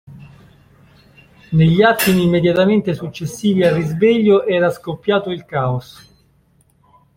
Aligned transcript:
Negli 1.51 1.83
attimi 1.83 2.23
immediatamente 2.23 2.95
successivi 2.95 3.63
al 3.63 3.75
risveglio 3.75 4.47
era 4.47 4.71
scoppiato 4.71 5.29
il 5.29 5.45
caos. 5.45 6.09